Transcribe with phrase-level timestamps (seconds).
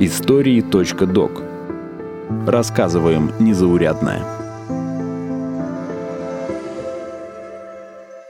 [0.00, 1.42] Истории.док
[2.44, 4.24] Рассказываем незаурядное.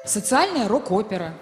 [0.05, 1.33] Социальная рок-опера.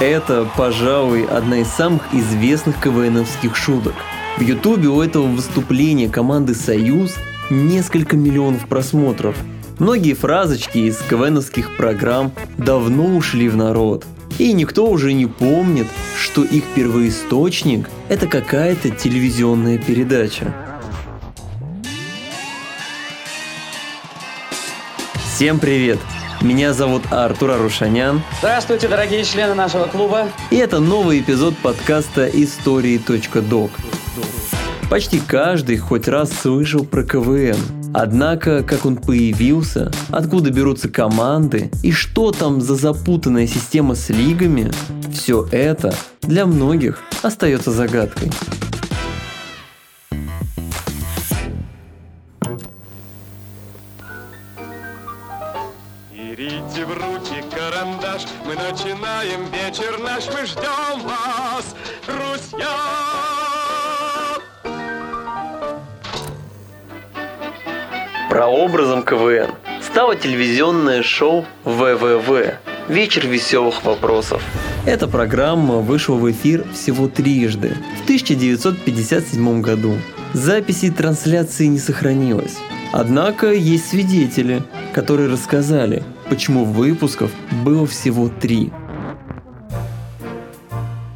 [0.00, 3.94] Это, пожалуй, одна из самых известных КВНовских шуток.
[4.36, 7.14] В Ютубе у этого выступления команды «Союз»
[7.48, 9.36] несколько миллионов просмотров.
[9.78, 14.04] Многие фразочки из КВНовских программ давно ушли в народ.
[14.38, 15.86] И никто уже не помнит,
[16.20, 20.52] что их первоисточник– это какая-то телевизионная передача.
[25.36, 26.00] Всем привет!
[26.44, 30.28] Меня зовут Артур Арушанян, Здравствуйте, дорогие члены нашего клуба.
[30.50, 33.70] и это новый эпизод подкаста «Истории.док».
[34.90, 37.56] Почти каждый хоть раз слышал про КВН.
[37.94, 44.70] Однако, как он появился, откуда берутся команды и что там за запутанная система с лигами,
[45.14, 48.30] все это для многих остается загадкой.
[69.14, 72.54] КВН стало телевизионное шоу ВВВ
[72.88, 74.42] «Вечер веселых вопросов».
[74.86, 79.94] Эта программа вышла в эфир всего трижды в 1957 году.
[80.32, 82.56] Записей трансляции не сохранилось.
[82.92, 87.30] Однако есть свидетели, которые рассказали, почему выпусков
[87.64, 88.72] было всего три.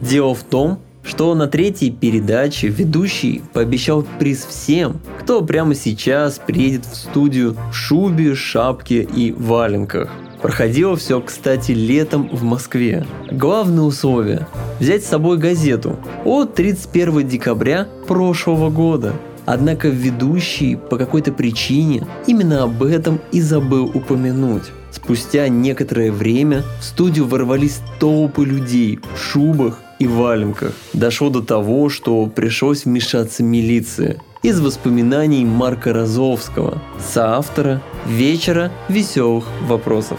[0.00, 6.84] Дело в том, что на третьей передаче ведущий пообещал приз всем, кто прямо сейчас приедет
[6.84, 10.10] в студию в шубе, шапке и валенках.
[10.42, 13.06] Проходило все, кстати, летом в Москве.
[13.32, 14.46] Главное условие–
[14.80, 19.14] взять с собой газету от 31 декабря прошлого года.
[19.46, 24.64] Однако ведущий по какой-то причине именно об этом и забыл упомянуть.
[24.90, 30.72] Спустя некоторое время в студию ворвались толпы людей в шубах и валенках.
[30.92, 34.20] Дошло до того, что пришлось вмешаться милиция.
[34.42, 40.18] Из воспоминаний Марка Розовского, соавтора «Вечера веселых вопросов».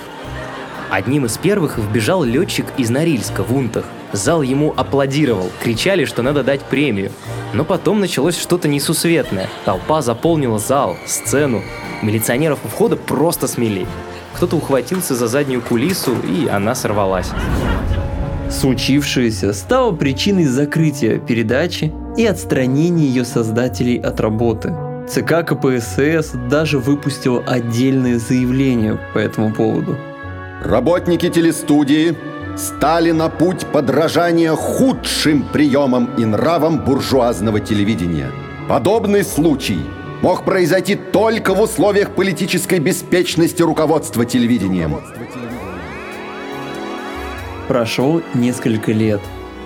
[0.89, 3.85] Одним из первых вбежал летчик из Норильска в Унтах.
[4.11, 7.11] Зал ему аплодировал, кричали, что надо дать премию.
[7.53, 9.49] Но потом началось что-то несусветное.
[9.65, 11.61] Толпа заполнила зал, сцену.
[12.01, 13.85] Милиционеров у входа просто смели.
[14.39, 17.29] Кто-то ухватился за заднюю кулису, и она сорвалась.
[18.49, 24.73] Случившееся стало причиной закрытия передачи и отстранения ее создателей от работы.
[25.09, 29.97] ЦК КПСС даже выпустил отдельное заявление по этому поводу.
[30.63, 32.15] Работники телестудии
[32.55, 38.31] стали на путь подражания худшим приемам и нравам буржуазного телевидения.
[38.69, 39.81] Подобный случай
[40.21, 44.97] мог произойти только в условиях политической беспечности руководства телевидением.
[47.67, 49.21] Прошло несколько лет,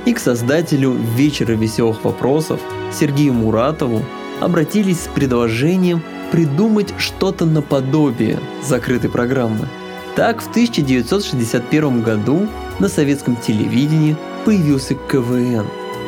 [0.06, 2.60] и к создателю «Вечера веселых вопросов»
[2.92, 4.02] Сергею Муратову
[4.42, 9.70] обратились с предложением придумать что-то наподобие закрытой программы.
[10.16, 12.48] Так, в 1961 году
[12.80, 15.66] на советском телевидении появился КВН,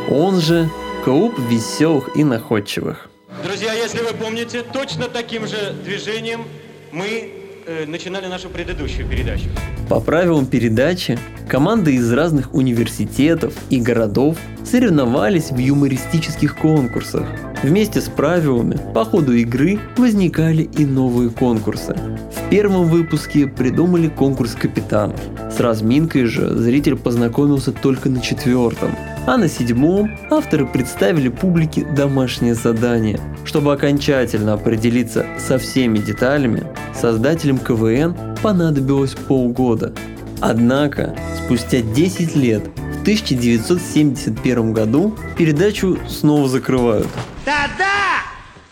[0.09, 0.69] он же
[1.05, 3.09] Клуб веселых и находчивых.
[3.45, 6.45] Друзья, если вы помните, точно таким же движением
[6.91, 7.29] мы
[7.67, 9.43] э, начинали нашу предыдущую передачу.
[9.87, 17.27] По правилам передачи, команды из разных университетов и городов соревновались в юмористических конкурсах.
[17.61, 21.95] Вместе с правилами по ходу игры возникали и новые конкурсы.
[22.35, 25.19] В первом выпуске придумали конкурс капитанов.
[25.55, 28.95] С разминкой же зритель познакомился только на четвертом.
[29.27, 33.19] А на седьмом авторы представили публике домашнее задание.
[33.43, 36.63] Чтобы окончательно определиться со всеми деталями,
[36.93, 39.95] создателям КВН понадобилось полгода.
[40.41, 47.07] Однако, спустя 10 лет, в 1971 году, передачу снова закрывают.
[47.45, 48.21] Да-да!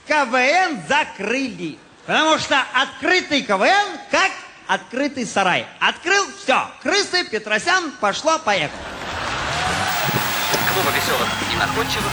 [0.08, 1.78] КВН закрыли.
[2.06, 4.30] Потому что открытый КВН как
[4.68, 5.66] открытый сарай.
[5.80, 8.93] Открыл, все, крысы, Петросян, пошло, поехало.
[10.74, 12.12] Клуба веселых и находчивых.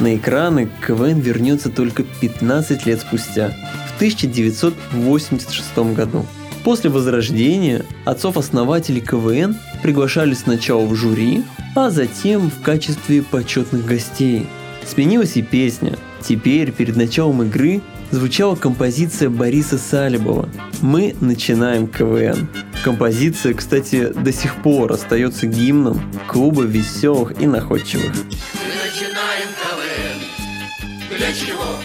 [0.00, 3.54] На экраны КВН вернется только 15 лет спустя,
[3.92, 6.26] в 1986 году.
[6.64, 11.44] После возрождения отцов-основателей КВН приглашали сначала в жюри,
[11.76, 14.48] а затем в качестве почетных гостей.
[14.84, 15.96] Сменилась и песня.
[16.20, 20.48] Теперь перед началом игры звучала композиция Бориса Салибова
[20.80, 22.48] «Мы начинаем КВН».
[22.84, 28.14] Композиция, кстати, до сих пор остается гимном клуба веселых и находчивых.
[28.14, 31.16] Мы начинаем КВН.
[31.16, 31.78] Для чего?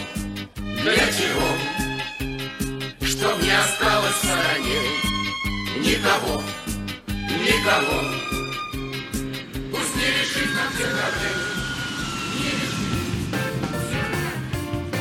[0.82, 1.48] Для чего?
[3.00, 4.80] Чтоб не осталось в стороне
[5.80, 6.42] никого,
[7.40, 8.41] никого.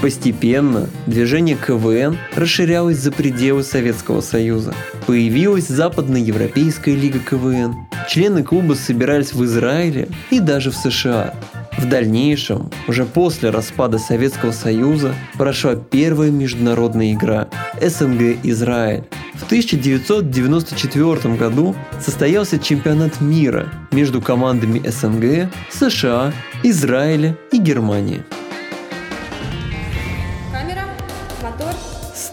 [0.01, 4.73] Постепенно движение КВН расширялось за пределы Советского Союза.
[5.05, 7.75] Появилась Западноевропейская лига КВН.
[8.09, 11.35] Члены клуба собирались в Израиле и даже в США.
[11.77, 17.47] В дальнейшем, уже после распада Советского Союза, прошла первая международная игра
[17.79, 19.03] СНГ-Израиль.
[19.35, 26.33] В 1994 году состоялся чемпионат мира между командами СНГ, США,
[26.63, 28.23] Израиля и Германии.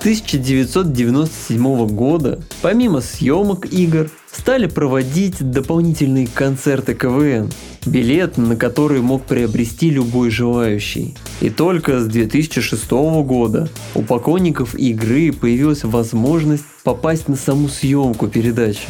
[0.09, 7.53] 1997 года, помимо съемок игр, стали проводить дополнительные концерты КВН,
[7.85, 11.15] билет на который мог приобрести любой желающий.
[11.43, 18.89] И только с 2006 года у поклонников игры появилась возможность попасть на саму съемку передачи.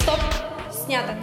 [0.00, 0.20] Стоп.
[0.84, 1.14] Снято.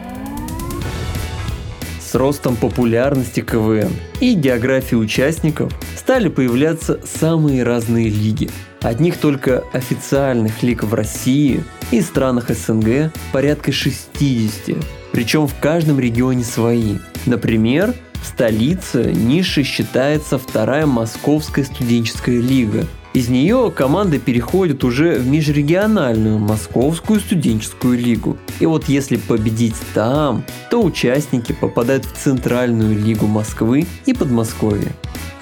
[2.01, 8.49] С ростом популярности КВН и географии участников стали появляться самые разные лиги.
[8.85, 14.77] Одних только официальных лиг в России и странах СНГ порядка 60,
[15.11, 16.97] причем в каждом регионе свои.
[17.25, 22.85] Например, в столице нишей считается вторая Московская студенческая лига.
[23.15, 28.37] Из нее команды переходят уже в межрегиональную Московскую студенческую лигу.
[28.59, 34.91] И вот если победить там, то участники попадают в Центральную лигу Москвы и Подмосковья.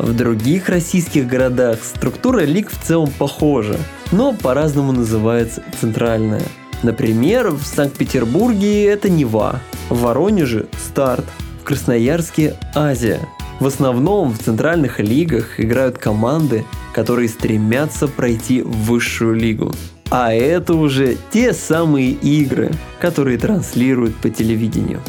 [0.03, 3.77] В других российских городах структура лиг в целом похожа,
[4.11, 6.43] но по-разному называется центральная.
[6.83, 11.23] Например, в Санкт-Петербурге это Нева, в Воронеже– Старт,
[11.61, 13.21] в Красноярске– Азия.
[13.61, 19.71] В основном в центральных лигах играют команды, которые стремятся пройти в высшую лигу.
[20.09, 24.99] А это уже те самые игры, которые транслируют по телевидению.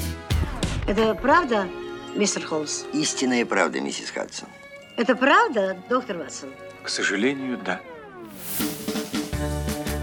[0.87, 1.65] Это правда,
[2.15, 2.85] мистер Холмс?
[2.93, 4.49] Истинная правда, миссис Хадсон.
[4.97, 6.51] Это правда, доктор Ватсон?
[6.85, 7.81] К сожалению, да.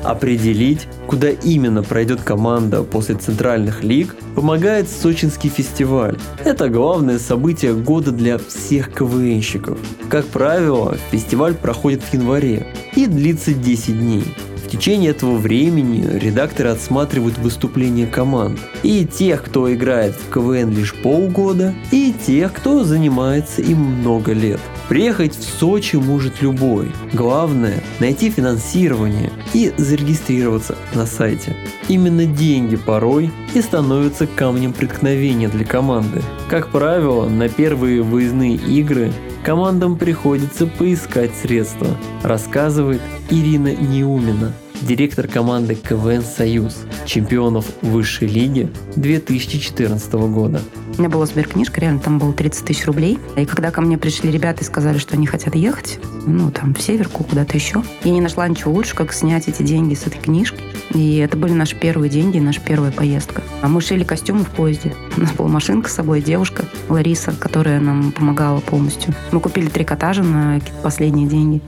[0.03, 6.17] Определить, куда именно пройдет команда после центральных лиг, помогает Сочинский фестиваль.
[6.43, 9.79] Это главное событие года для всех КВНщиков.
[10.09, 14.35] Как правило, фестиваль проходит в январе и длится 10 дней.
[14.71, 18.57] Течение этого времени редакторы отсматривают выступления команд.
[18.83, 24.61] И тех, кто играет в КВН лишь полгода, и тех, кто занимается им много лет.
[24.87, 26.89] Приехать в Сочи может любой.
[27.11, 31.53] Главное– найти финансирование и зарегистрироваться на сайте.
[31.89, 36.21] Именно деньги порой и становятся камнем преткновения для команды.
[36.49, 39.11] Как правило, на первые выездные игры
[39.43, 41.87] командам приходится поискать средства,
[42.23, 50.61] рассказывает Ирина Неумина, директор команды КВН «Союз», чемпионов высшей лиги 2014 года.
[50.97, 53.17] У меня была сберкнижка, реально там было 30 тысяч рублей.
[53.37, 56.81] И когда ко мне пришли ребята и сказали, что они хотят ехать, ну, там, в
[56.81, 60.61] Северку, куда-то еще, я не нашла ничего лучше, как снять эти деньги с этой книжки.
[60.93, 63.41] И это были наши первые деньги, наша первая поездка.
[63.61, 64.93] А мы шили костюмы в поезде.
[65.15, 69.13] У нас была машинка с собой, девушка Лариса, которая нам помогала полностью.
[69.31, 71.61] Мы купили трикотажи на какие-то последние деньги.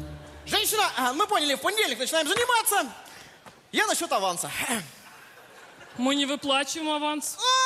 [0.46, 2.92] Женщина, а, мы поняли, в понедельник начинаем заниматься.
[3.72, 4.52] Я насчет аванса.
[5.98, 7.38] Мы не выплачиваем аванс.
[7.38, 7.63] А,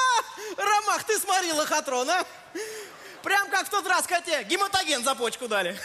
[0.55, 2.23] Ромах, ты смотри, лохотрон, а?
[3.23, 5.75] Прям как в тот раз коте, гематоген за почку дали.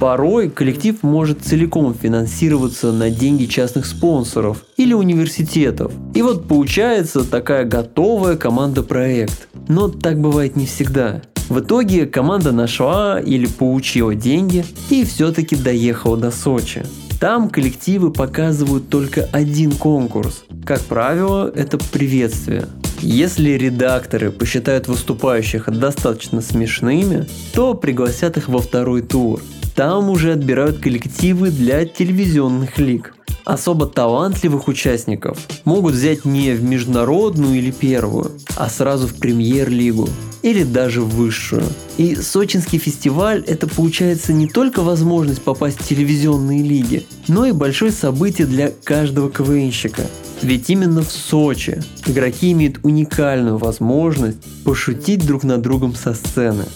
[0.00, 5.92] Порой коллектив может целиком финансироваться на деньги частных спонсоров или университетов.
[6.14, 9.48] И вот получается такая готовая команда-проект.
[9.68, 11.22] Но так бывает не всегда.
[11.48, 16.84] В итоге команда нашла или получила деньги и все-таки доехала до Сочи.
[17.24, 20.44] Там коллективы показывают только один конкурс.
[20.62, 22.66] Как правило, это приветствие.
[23.00, 29.40] Если редакторы посчитают выступающих достаточно смешными, то пригласят их во второй тур.
[29.74, 33.14] там уже отбирают коллективы для телевизионных лиг.
[33.46, 40.10] Особо талантливых участников могут взять не в международную или первую, а сразу в премьер-лигу
[40.44, 41.64] или даже высшую.
[41.96, 47.90] И сочинский фестиваль– это получается не только возможность попасть в телевизионные лиги, но и большое
[47.90, 50.02] событие для каждого КВНщика.
[50.42, 56.66] Ведь именно в Сочи игроки имеют уникальную возможность пошутить друг над другом со сцены.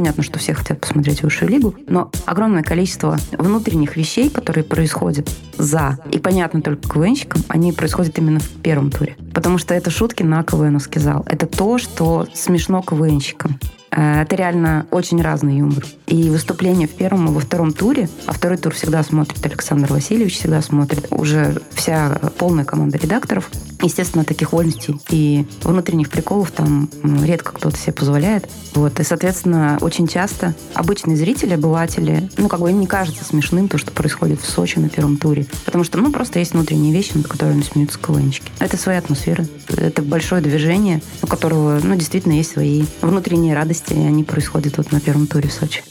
[0.00, 5.28] Понятно, что все хотят посмотреть высшую лигу, но огромное количество внутренних вещей, которые происходят
[5.58, 9.18] за, и понятно только КВНщикам, они происходят именно в первом туре.
[9.34, 11.22] Потому что это шутки на КВНовский зал.
[11.28, 13.58] Это то, что смешно КВНщикам.
[13.90, 15.84] Э, Это реально очень разный юмор.
[16.06, 20.38] И выступление в первом и во втором туре, а второй тур всегда смотрит Александр Васильевич,
[20.38, 23.50] всегда смотрит уже вся полная команда редакторов.
[23.82, 26.90] Естественно, таких вольностей и внутренних приколов там
[27.22, 28.48] редко кто-то себе позволяет.
[28.74, 29.00] Вот.
[29.00, 33.78] И, соответственно, очень часто обычные зрители, обыватели, ну, как бы им не кажется смешным то,
[33.78, 35.46] что происходит в Сочи на первом туре.
[35.64, 38.50] Потому что, ну, просто есть внутренние вещи, над которыми смеются КВНчики.
[38.58, 39.46] Это своя атмосфера.
[39.68, 44.92] Это большое движение, у которого, ну, действительно есть свои внутренние радости, и они происходят вот
[44.92, 45.82] на первом туре в Сочи.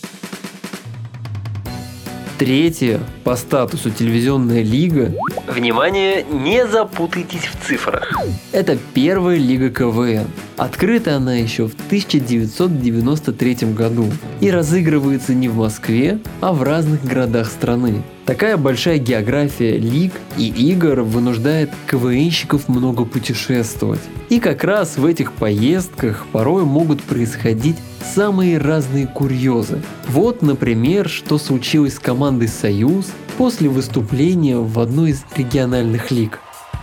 [2.39, 5.13] Третье по статусу телевизионная лига.
[5.45, 8.17] Внимание, не запутайтесь в цифрах.
[8.53, 10.25] Это первая лига КВН.
[10.55, 14.05] Открыта она еще в 1993 году
[14.39, 18.03] и разыгрывается не в Москве, а в разных городах страны.
[18.29, 24.01] Такая большая география лиг и игр вынуждает КВНщиков много путешествовать.
[24.29, 29.81] И как раз в этих поездках порой могут происходить самые разные курьезы.
[30.07, 33.07] Вот, например, что случилось с командой «Союз»
[33.39, 36.39] после выступления в одной из региональных лиг.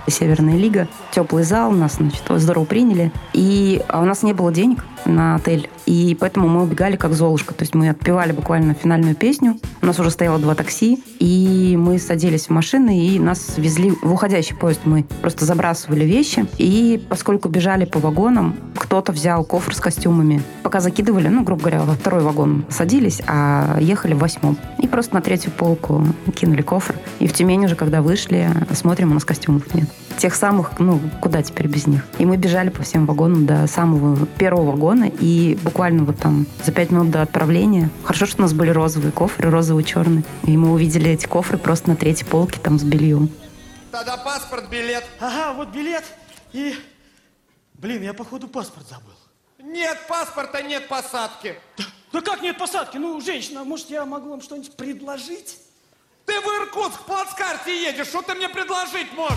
[0.09, 3.13] Северная лига, теплый зал, нас, значит, здорово приняли.
[3.35, 7.55] И а у нас не было денег на отель, и поэтому мы убегали как Золушка.
[7.55, 9.59] То есть мы отпевали буквально финальную песню.
[9.83, 14.13] У нас уже стояло два такси, и мы садились в машины, и нас везли в
[14.13, 14.81] уходящий поезд.
[14.85, 20.43] Мы просто забрасывали вещи, и поскольку бежали по вагонам, кто-то взял кофр с костюмами.
[20.63, 24.57] Пока закидывали, ну, грубо говоря, во второй вагон садились, а ехали в восьмом.
[24.79, 26.97] И просто на третью полку кинули кофр.
[27.19, 29.89] И в Тюмень уже, когда вышли, смотрим, у нас костюмов нет.
[30.19, 32.07] Тех самых, ну, куда теперь без них?
[32.19, 36.73] И мы бежали по всем вагонам до самого первого вагона, и буквально вот там за
[36.73, 37.91] пять минут до отправления.
[38.05, 40.25] Хорошо, что у нас были розовые кофры, розовый, черный.
[40.45, 43.31] И мы увидели эти кофры просто на третьей полке там с бельем.
[43.91, 45.05] Тогда паспорт, билет.
[45.21, 46.05] Ага, вот билет
[46.53, 46.75] и...
[47.75, 49.13] Блин, я походу паспорт забыл.
[49.59, 51.57] Нет паспорта, нет посадки.
[52.13, 52.97] Да как нет посадки?
[52.97, 55.59] Ну, женщина, может, я могу вам что-нибудь предложить?
[56.25, 59.37] Ты в Иркутск в плацкарте едешь, что ты мне предложить можешь?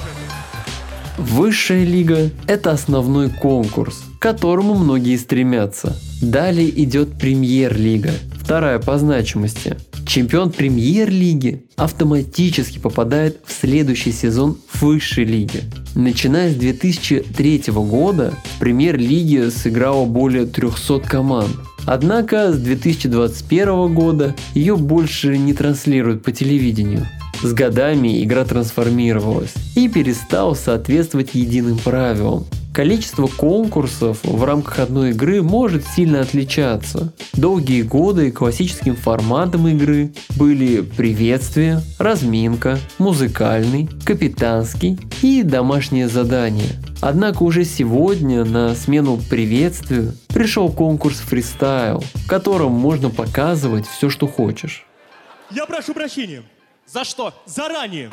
[1.19, 5.93] Высшая лига– это основной конкурс, к которому многие стремятся.
[6.21, 8.11] Далее идет премьер-лига,
[8.41, 9.75] вторая по значимости.
[10.07, 15.63] Чемпион премьер-лиги автоматически попадает в следующий сезон высшей лиги.
[15.93, 21.51] Начиная с 2003 года в премьер-лиге сыграло более 300 команд.
[21.85, 27.05] Однако с 2021 года ее больше не транслируют по телевидению.
[27.41, 32.45] С годами игра трансформировалась и перестала соответствовать единым правилам.
[32.73, 37.13] Количество конкурсов в рамках одной игры может сильно отличаться.
[37.33, 46.73] Долгие годы классическим форматом игры были приветствие, разминка, музыкальный, капитанский и домашнее задание.
[47.01, 54.27] Однако уже сегодня на смену приветствию пришел конкурс фристайл, в котором можно показывать все, что
[54.27, 54.85] хочешь.
[55.51, 56.43] Я прошу прощения.
[56.91, 57.33] За что?
[57.45, 58.09] Заранее.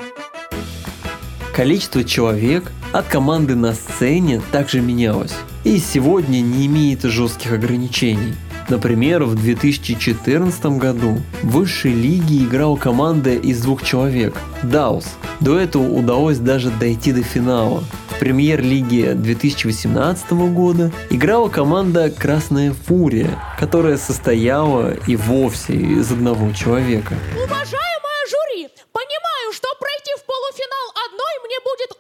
[1.55, 5.33] Количество человек от команды на сцене также менялось
[5.65, 8.35] и сегодня не имеет жестких ограничений.
[8.69, 15.07] Например, в 2014 году в высшей лиге играла команда из двух человек– Даус.
[15.41, 17.83] До этого удалось даже дойти до финала.
[18.11, 27.15] В премьер-лиге 2018 года играла команда «Красная фурия», которая состояла и вовсе из одного человека.
[27.35, 31.95] Уважаемое жюри, понимаю, что пройти в полуфинал одной мне будет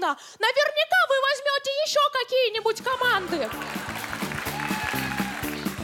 [0.00, 0.16] сложно.
[0.38, 3.48] Наверняка вы возьмете еще какие-нибудь команды.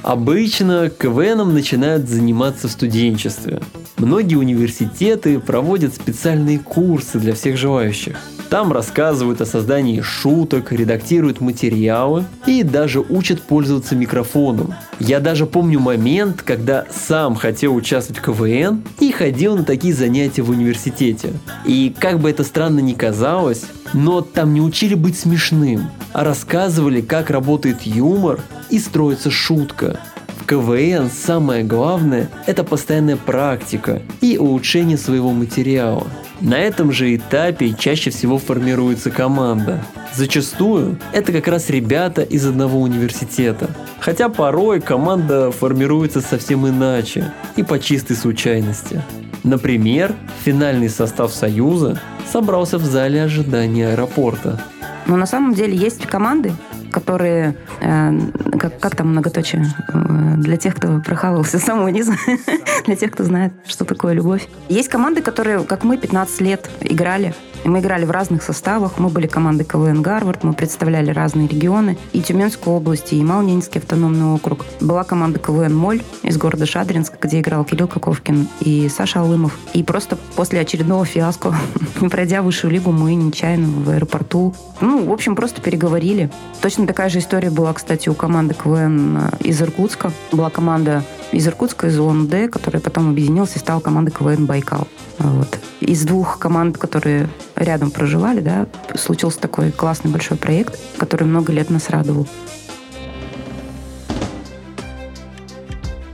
[0.03, 3.61] Обычно КВНом начинают заниматься в студенчестве.
[3.97, 8.17] Многие университеты проводят специальные курсы для всех желающих.
[8.51, 14.75] Там рассказывают о создании шуток, редактируют материалы и даже учат пользоваться микрофоном.
[15.01, 20.43] Я даже помню момент, когда сам хотел участвовать в КВН и ходил на такие занятия
[20.43, 21.33] в университете.
[21.65, 23.65] И как бы это странно ни казалось,
[23.97, 29.99] но там не учили быть смешным, а рассказывали, как работает юмор и строится шутка.
[30.39, 36.07] В КВН самое главное– это постоянная практика и улучшение своего материала.
[36.43, 39.83] На этом же этапе чаще всего формируется команда.
[40.15, 43.71] Зачастую это как раз ребята из одного университета.
[43.99, 49.03] Хотя порой команда формируется совсем иначе и по чистой случайности.
[49.47, 50.13] Например,
[50.45, 54.61] финальный состав Союза собрался в зале ожидания аэропорта.
[55.07, 56.53] Но на самом деле есть команды,
[56.97, 58.11] которые, э,
[58.59, 62.15] как, как там многоточие, э, для тех, кто прохавался самого низа,
[62.87, 64.49] для тех, кто знает, что такое любовь.
[64.71, 67.35] Есть команды, которые, как мы, 15 лет играли
[67.67, 69.01] и мы играли в разных составах.
[69.01, 71.99] Мы были командой КВН «Гарвард», мы представляли разные регионы.
[72.13, 74.65] И Тюменскую область, и Малнинский автономный округ.
[74.81, 79.59] Была команда КВН «Моль» из города Шадринск, где играл Кирилл Коковкин и Саша Алымов.
[79.73, 81.57] И просто после очередного фиаско,
[82.01, 84.55] не пройдя высшую лигу, мы нечаянно в аэропорту.
[84.81, 86.31] Ну, в общем, просто переговорили.
[86.63, 90.13] Точно такая же история была, кстати, у команды КВН э, из Иркутска.
[90.33, 94.87] Была команда из Иркутска, из ОНД, которая потом объединилась и стала командой КВН «Байкал».
[95.19, 95.59] Вот.
[95.81, 101.71] Из двух команд, которые рядом проживали, да, случился такой классный большой проект, который много лет
[101.71, 102.27] нас радовал.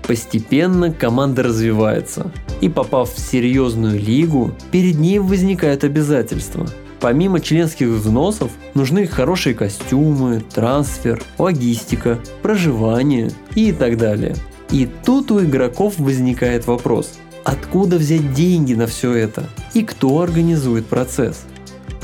[0.07, 6.67] Постепенно команда развивается, и попав в серьезную лигу, перед ней возникают обязательства.
[7.03, 14.37] Помимо членских взносов, нужны хорошие костюмы, трансфер, логистика, проживание и так далее.
[14.71, 20.87] И тут у игроков возникает вопрос, откуда взять деньги на все это и кто организует
[20.87, 21.43] процесс?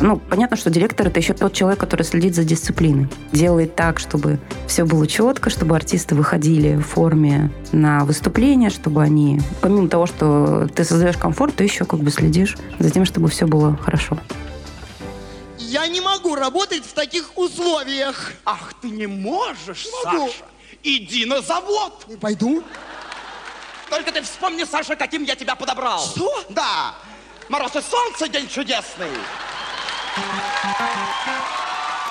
[0.01, 3.09] Ну, понятно, что директор это еще тот человек, который следит за дисциплиной.
[3.31, 9.41] Делает так, чтобы все было четко, чтобы артисты выходили в форме на выступление, чтобы они,
[9.61, 13.47] помимо того, что ты создаешь комфорт, ты еще как бы следишь за тем, чтобы все
[13.47, 14.19] было хорошо.
[15.59, 18.33] Я не могу работать в таких условиях.
[18.45, 20.29] Ах, ты не можешь, Не могу.
[20.29, 20.45] Саша.
[20.83, 22.05] Иди на завод.
[22.09, 22.63] Не пойду.
[23.91, 26.05] Только ты вспомни, Саша, каким я тебя подобрал.
[26.05, 26.45] Что?
[26.51, 26.95] Да.
[27.49, 29.09] Мороз и солнце, день чудесный.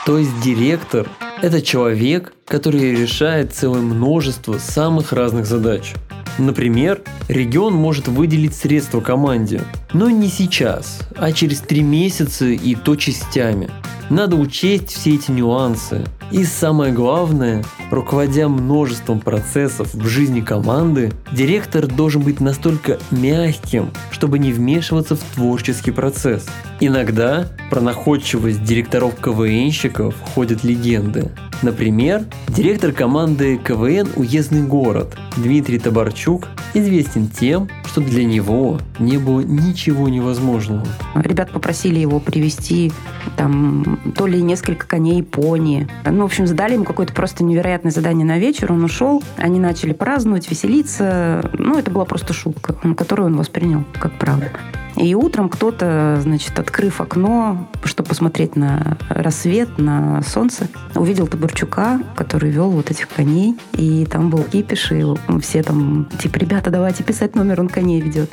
[0.05, 1.09] То есть директор–
[1.41, 5.93] это человек, который решает целое множество самых разных задач.
[6.37, 9.61] Например, регион может выделить средства команде,
[9.93, 13.69] но не сейчас, а через три месяца и то частями.
[14.09, 16.05] Надо учесть все эти нюансы.
[16.31, 24.39] И самое главное, руководя множеством процессов в жизни команды, директор должен быть настолько мягким, чтобы
[24.39, 26.45] не вмешиваться в творческий процесс.
[26.79, 31.31] Иногда про находчивость директоров КВНщиков ходят легенды.
[31.63, 39.41] Например, директор команды КВН «Уездный город» Дмитрий Табарчук известен тем, что для него не было
[39.41, 40.85] ничего невозможного.
[41.15, 42.91] Ребят попросили его привести
[43.37, 45.87] там то ли несколько коней, пони.
[46.03, 48.71] Ну, в общем, задали ему какое-то просто невероятное задание на вечер.
[48.71, 51.49] Он ушел, они начали праздновать, веселиться.
[51.53, 54.47] Ну, это была просто шутка, которую он воспринял как правду.
[54.95, 62.49] И утром кто-то, значит, открыв окно, чтобы посмотреть на рассвет, на солнце, увидел Табурчука, который
[62.49, 63.55] вел вот этих коней.
[63.73, 65.05] И там был кипиш, и
[65.41, 68.31] все там, типа, ребята, давайте писать номер, он коней ведет.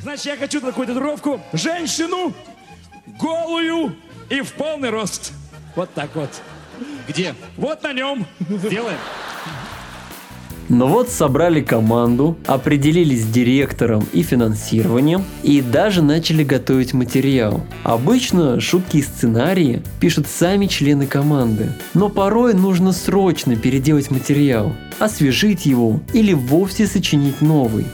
[0.00, 1.40] Значит, я хочу такую татуировку.
[1.52, 2.32] Женщину
[3.20, 3.92] голую
[4.30, 5.32] и в полный рост.
[5.76, 6.30] Вот так вот.
[7.06, 7.34] Где?
[7.56, 8.26] Вот на нем.
[8.48, 8.96] Сделаем.
[10.68, 17.60] Но вот собрали команду, определились с директором и финансированием и даже начали готовить материал.
[17.82, 25.66] Обычно шутки и сценарии пишут сами члены команды, но порой нужно срочно переделать материал, освежить
[25.66, 27.86] его или вовсе сочинить новый.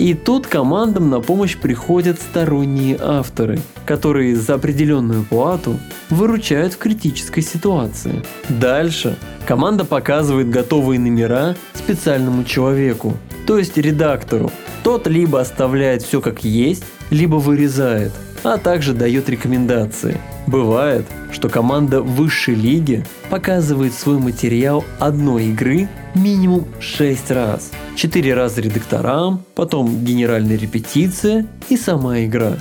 [0.00, 5.78] И тут командам на помощь приходят сторонние авторы, которые за определенную плату
[6.10, 8.22] выручают в критической ситуации.
[8.48, 9.16] Дальше
[9.46, 13.16] команда показывает готовые номера специальному человеку,
[13.46, 14.50] то есть редактору.
[14.82, 20.18] Тот либо оставляет все как есть, либо вырезает, а также дает рекомендации.
[20.46, 27.70] Бывает, что команда высшей лиги показывает свой материал одной игры минимум 6 раз.
[27.96, 32.54] 4 раза редакторам, потом генеральная репетиция и сама игра.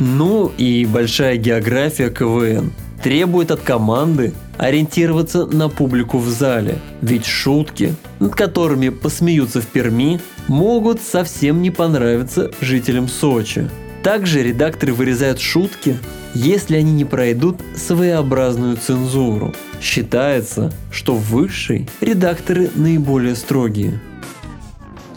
[0.00, 7.94] Ну и большая география КВН требует от команды ориентироваться на публику в зале, ведь шутки,
[8.20, 13.68] над которыми посмеются в Перми, могут совсем не понравиться жителям Сочи.
[14.02, 15.96] Также редакторы вырезают шутки,
[16.34, 19.54] если они не пройдут своеобразную цензуру.
[19.80, 24.00] Считается, что высшие редакторы наиболее строгие.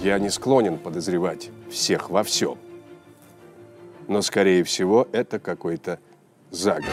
[0.04, 2.58] Я не склонен подозревать всех во всем.
[4.08, 6.00] Но, скорее всего, это какой-то
[6.52, 6.92] заговор.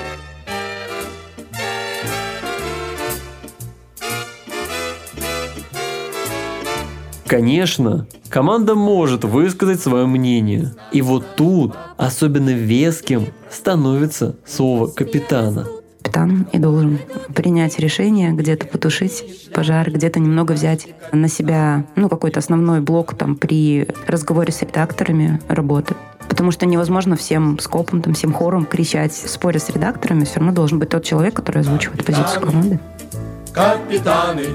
[7.32, 10.74] Конечно, команда может высказать свое мнение.
[10.92, 15.66] И вот тут особенно веским становится слово капитана.
[16.02, 16.98] Капитан и должен
[17.34, 23.36] принять решение, где-то потушить пожар, где-то немного взять на себя ну, какой-то основной блок там,
[23.36, 25.94] при разговоре с редакторами работы.
[26.28, 30.24] Потому что невозможно всем скопом, там, всем хором кричать в споре с редакторами.
[30.24, 32.80] Все равно должен быть тот человек, который озвучивает позицию команды.
[33.52, 34.46] Капитаны,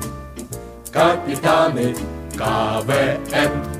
[0.91, 1.95] капитаны,
[2.33, 3.76] КВН.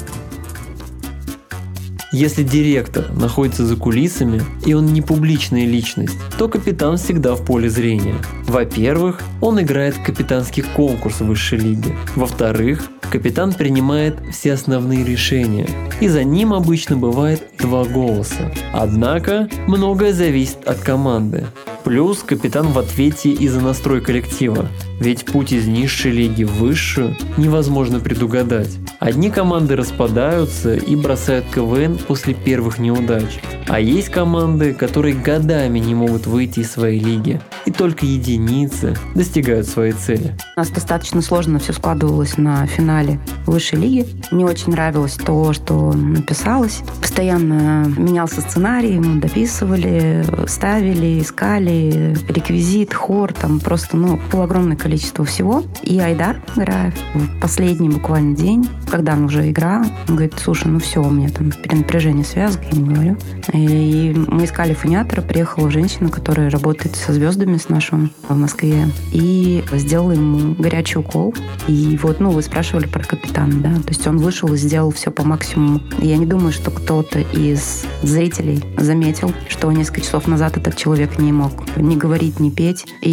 [2.14, 7.70] Если директор находится за кулисами и он не публичная личность, то капитан всегда в поле
[7.70, 8.16] зрения.
[8.46, 11.94] Во-первых, он играет капитанский конкурс в высшей лиге.
[12.16, 15.68] Во-вторых, капитан принимает все основные решения,
[16.00, 18.54] и за ним обычно бывает два голоса.
[18.72, 21.46] Однако, многое зависит от команды.
[21.84, 24.70] Плюс капитан в ответе и за настрой коллектива.
[25.00, 28.78] Ведь путь из низшей лиги в высшую невозможно предугадать.
[29.00, 33.40] Одни команды распадаются и бросают КВН после первых неудач.
[33.68, 37.40] А есть команды, которые годами не могут выйти из своей лиги.
[37.66, 40.36] И только единицы достигают своей цели.
[40.56, 44.08] У нас достаточно сложно все складывалось на финале высшей лиги.
[44.32, 46.82] Мне очень нравилось то, что написалось.
[47.02, 55.26] Постоянно менялся сценарий, мы дописывали, ставили, искали реквизит, хор, там просто, ну, было огромное количество
[55.26, 55.66] всего.
[55.84, 60.80] И Айдар Граев в последний буквально день, когда он уже играл, он говорит, слушай, ну
[60.80, 63.18] все, у меня там перенапряжение связок, я ему говорю.
[63.52, 69.62] И мы искали фониатора, приехала женщина, которая работает со звездами с нашим в Москве, и
[69.74, 71.36] сделала ему горячий укол.
[71.68, 75.12] И вот, ну, вы спрашивали про капитана, да, то есть он вышел и сделал все
[75.12, 75.82] по максимуму.
[76.00, 81.34] Я не думаю, что кто-то из зрителей заметил, что несколько часов назад этот человек не
[81.34, 83.12] мог ни говорить, ни петь, и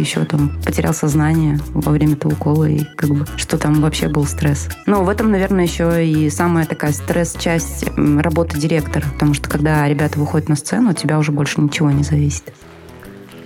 [0.00, 4.26] еще там потерял сознание во время этого укола, и как бы, что там вообще был
[4.26, 4.68] стресс.
[4.84, 10.18] Но в этом, наверное, еще и самая такая стресс-часть работы директора, потому что когда ребята
[10.18, 12.52] выходят на сцену, от тебя уже больше ничего не зависит.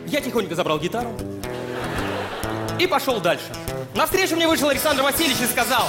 [0.08, 1.10] Я тихонько забрал гитару
[2.80, 3.44] и пошел дальше.
[3.94, 5.84] Навстречу мне вышел Александр Васильевич и сказал,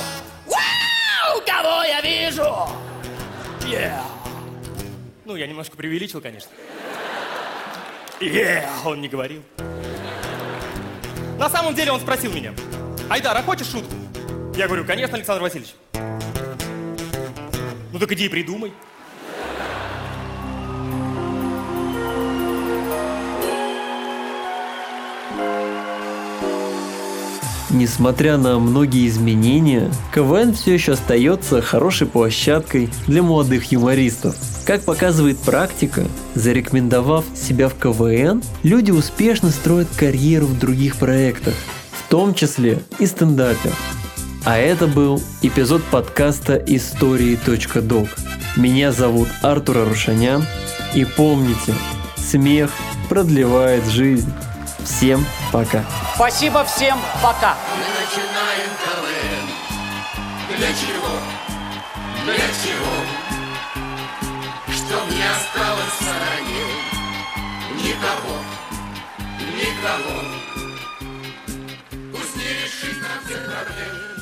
[0.45, 2.43] «Вау, кого я вижу!»
[3.61, 3.99] Yeah.
[5.25, 6.51] Ну, я немножко преувеличил, конечно.
[8.19, 9.41] Yeah, он не говорил.
[11.43, 12.53] На самом деле он спросил меня,
[13.09, 13.93] Айдар, а хочешь шутку?
[14.55, 15.75] Я говорю, конечно, Александр Васильевич.
[17.91, 18.71] Ну так иди и придумай.
[27.83, 34.37] Несмотря на многие изменения, КВН все еще остается хорошей площадкой для молодых юмористов.
[34.65, 41.55] Как показывает практика, зарекомендовав себя в КВН, люди успешно строят карьеру в других проектах,
[41.91, 43.71] в том числе и стендапе.
[44.45, 48.07] А это был эпизод подкаста истории.док.
[48.55, 50.45] Меня зовут Артур Арушанян.
[50.95, 51.75] И помните,
[52.15, 52.71] смех
[53.09, 54.31] продлевает жизнь.
[54.85, 55.83] Всем пока.
[56.15, 57.57] Спасибо всем, пока.
[57.75, 59.45] Мы начинаем КВН.
[60.57, 61.19] Для чего?
[62.23, 62.95] Для чего?
[64.67, 66.65] Чтоб не осталось в стороне
[67.81, 68.37] никого,
[69.39, 70.17] никого.
[72.11, 74.12] Пусть не решит нам всех проблем.